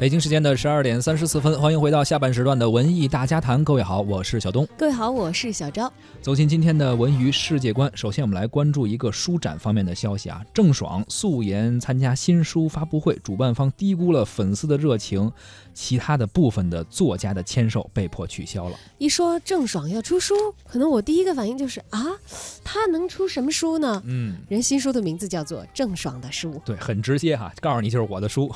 [0.00, 3.62] 北京时间的十二点三十四分，欢迎回到下半时段的文艺大家谈。
[3.62, 4.66] 各位好，我是小东。
[4.74, 5.92] 各位好，我是小昭。
[6.22, 10.42] 走进今天的文娱世界观，首先我们来关注一个书展方面的消息啊。
[10.54, 15.30] 郑爽素颜参加新书发布会，主办方低估了粉丝的热情，
[15.74, 18.78] 其他的部分的作家的签售被迫取消了。
[18.96, 20.34] 一说郑爽要出书，
[20.66, 22.06] 可能我第一个反应就是啊，
[22.64, 24.02] 她能出什么书呢？
[24.06, 28.50] 嗯，人新书的名字叫做《郑爽的书》，对，很直接哈，告诉你就是我的书。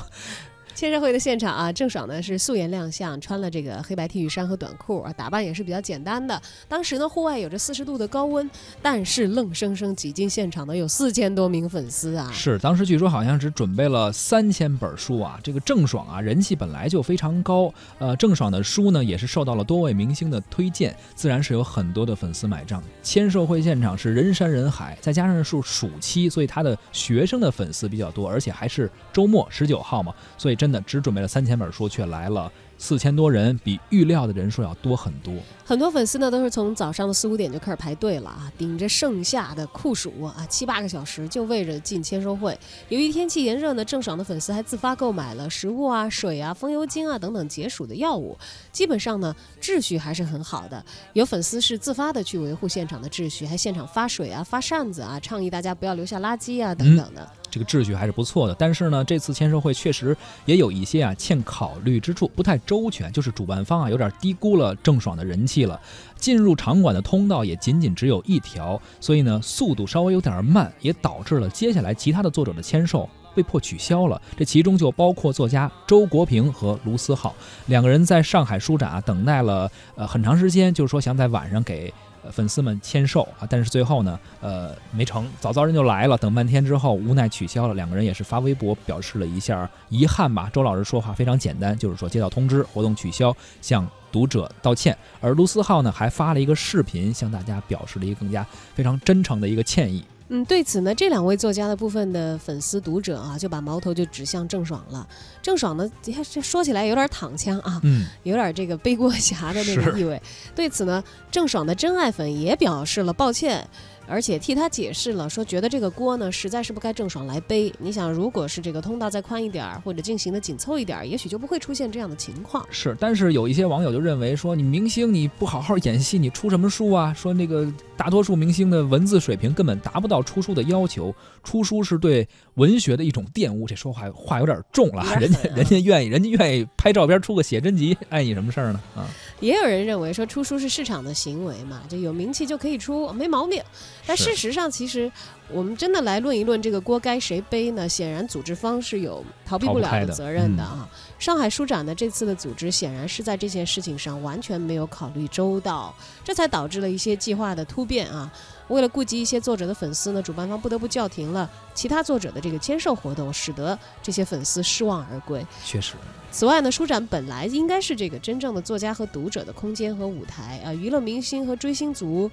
[0.75, 6.39] 签售会的现场啊，郑爽呢是素颜亮相，穿了这个黑白 T 恤衫和短裤啊，打扮也是比较简单的。
[6.67, 8.49] 当时呢，户外有着四十度的高温，
[8.81, 12.29] 但是愣生生挤进现场的有四千多名粉丝啊。
[12.33, 15.39] 是，当时据说好像只准备了三千本书啊。
[15.41, 22.83] 这个郑爽啊，人气本来就非常高，呃，郑爽的书呢也是受到了多位明星的推荐，自然是有很多的粉丝买账。
[23.01, 32.51] 签售会现场是人山人海，再加上是暑期，所以他的学生的粉丝比较多，而且还是周末十九号嘛，所以这真的只准备了三千本书，却来了。
[32.77, 35.31] 四千多人，比预料的人数要多很多。
[35.63, 42.57] 很多粉丝呢，都是从早上的四五点就开始排队了啊，顶着盛夏的酷暑啊，七八个小时就为着进签售会。
[42.89, 48.35] 由于天气炎热呢，郑爽的粉丝还自发购买了食物啊、水啊、风油精啊等等解暑的药物。
[48.71, 50.83] 基本上呢，秩序还是很好的。
[51.13, 57.31] 有粉丝是自发的去维护现场的秩序，还现场发水啊、发扇子啊，倡议大家不要留下垃圾啊等等的。
[57.55, 58.55] 这个秩序还是不错的。
[58.59, 62.59] 但是呢，这次签售会确实也有一些啊欠考虑之处，不太。
[62.65, 65.79] 周全就是主办方啊，有点低估了郑爽的人气了。
[66.17, 74.21] 进入场馆的通道也仅仅只有一条，所以呢，速度稍微有点慢，也导致了接下来其他的作者的签售被迫取消了。
[74.35, 77.35] 这其中就包括作家周国平和卢思浩
[77.67, 81.93] 两个人在上海书展啊等待了呃很长时间，就是说想在晚上给。
[82.31, 87.73] 粉丝们签售啊，但是最后呢，呃，没成，早早人就来了，等半天之后无奈取消了。
[87.73, 90.49] 两个人也是发微博表示了一下遗憾吧。
[90.53, 94.97] 周老师说话非常简单，就是说接到通知，活动取消，向读者道歉。
[95.19, 100.03] 而卢思浩呢，还发了一个视频，向大家表示了一个更加非常真诚的一个歉意。
[100.29, 105.07] 嗯，对此呢，这两位作家的部分的粉丝读者啊，就把矛头就指向郑爽了。
[105.41, 110.19] 郑爽呢，这说起来有点躺枪啊，嗯，有点这个背锅侠的那个意味。
[110.55, 113.67] 对此呢，郑爽的真爱粉也表示了抱歉。
[114.07, 117.73] 而且替他解释了，说觉得这个锅呢，实在是不该郑爽来背。
[117.79, 122.65] 你想，如果是这个通道再宽一点儿，或者进行的紧凑一点儿，也许就不会出现这样的情况。
[122.69, 127.13] 是，但是有一些网友就认为说，你明星你不好好演戏，你出什么书啊？
[127.13, 131.13] 说那个大多数明星的文字水平根本达不到出书的要求，
[131.43, 133.65] 出书是对文学的一种玷污。
[133.65, 138.79] 这说话话有点重了， 人家人家愿意，人家愿意拍照片出个写真集，碍你什么事儿呢？
[138.95, 139.07] 啊，
[139.39, 143.61] 也有人认为说，出书是市场的行为嘛，就有名气就可以出，没毛病。
[144.07, 145.11] 但事实上，其实
[145.49, 147.89] 我们真的来论一论这个锅该谁背呢？
[147.89, 150.87] 显然，组织方是有逃避不了的责任的啊。
[151.17, 155.93] 上海书展的这次的组织，显然是在这件事情上完全没有考虑周到，
[156.23, 158.31] 这才导致了一些计划的突变啊。
[158.67, 165.45] 为了顾及一些作者的粉丝呢，主办方不得不叫停了其他作者的这个签售活动，使得这些粉丝失望而归。
[165.63, 165.93] 确实。
[166.31, 172.29] 此外呢，书展本来应该是这个真正的作家和读者的空间和舞台啊，娱乐明星和追星族。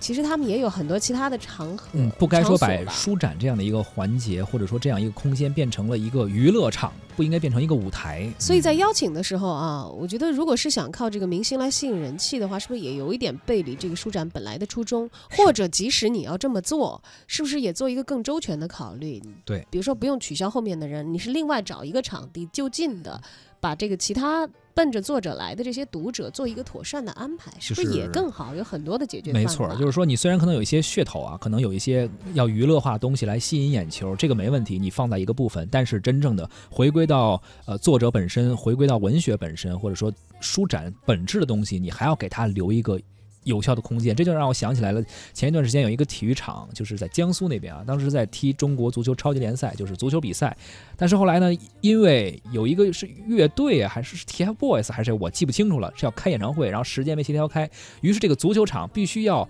[0.00, 8.30] 其实他们也有很多其他的场合，嗯，不该说把书展这样的一个环节，或者说这样一个空间变成了一个娱乐场，不应该变成一个舞台。
[8.38, 15.08] 所以在邀请的时候啊，我觉得如果是想靠这个明星来吸引人气的话，是不是也有一点背离这个书展本来的初衷？
[15.30, 19.22] 或者即使你要这么做，是不是也做一个更周全的考虑？
[19.44, 23.20] 对，比如说不用取消后面的人，你是另外找一个场地就近的，
[23.60, 24.46] 把这个其他。
[24.74, 28.54] 奔着作者来的这些读者做一个妥善的安排，是不是也更好？
[28.54, 35.68] 有很多的解决没错，就是说你虽然可能有一些噱头啊，可能有一些要娱乐化的东西来吸引眼球，这个没问题，你放在一个部分。
[35.70, 43.00] 但是真正的回归到呃作者本身，回归到文学本身，或者说书展本质的东西，你还要给他留一个。
[43.44, 45.02] 有效的空间，这就让我想起来了。
[45.32, 50.56] 前一段时间有一个体育场，就是在江苏那边啊，当时在踢中国足球超级联赛，就是足球比赛。
[50.96, 51.50] 但是后来呢，
[51.80, 57.70] 因为有一个是乐队啊，还是 TFBOYS 还是我记不清楚了，是要开演唱会，然后时间没协调开，
[58.00, 59.48] 于是这个足球场必须要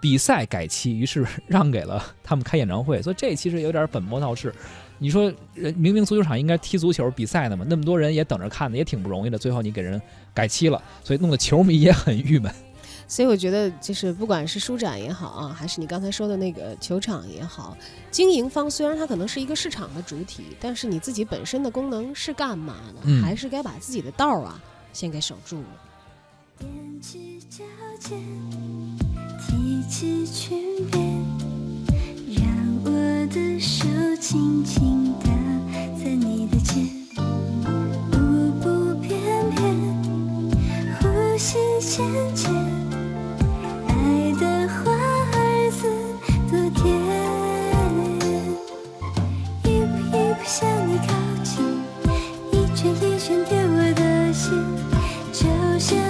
[0.00, 3.00] 比赛改期，于是 让给了他们开演唱会。
[3.00, 4.52] 所以这其实有点本末倒置。
[4.98, 9.36] 你说人明明足球场应该踢足球比赛的嘛，那么多人也等着看的，也挺不容易的。
[9.36, 10.00] 最后你给人
[10.32, 12.50] 改期了，所以弄得球迷也很郁闷。
[13.08, 17.76] 所以我觉得，就是不管是书展也好啊，还是你刚才说的那个球场也好，
[18.10, 22.74] 经营方虽然它可能是一个市场的主体，但是你自己本身的功能是干嘛
[23.04, 23.22] 呢？
[23.22, 24.60] 还是该把自己的道儿啊，
[24.92, 25.66] 先给守住了。
[26.58, 27.62] 踮起脚
[28.00, 28.18] 尖，
[29.46, 31.04] 提起裙边，
[32.34, 32.44] 让
[32.84, 32.90] 我
[33.30, 33.86] 的手
[34.20, 35.28] 轻轻搭
[36.02, 36.84] 在你的肩，
[38.10, 39.20] 步步翩
[39.54, 39.62] 翩，
[40.98, 42.55] 呼吸浅浅。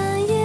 [0.07, 0.36] な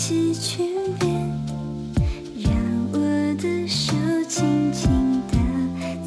[0.00, 0.66] 起裙
[0.98, 1.12] 边，
[2.38, 2.50] 让
[2.90, 2.98] 我
[3.36, 3.92] 的手
[4.26, 5.36] 轻轻搭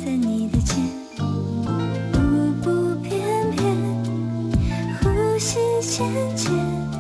[0.04, 0.84] 在你的肩，
[1.20, 3.62] 舞步翩翩，
[5.00, 5.60] 呼吸
[6.36, 6.93] 间。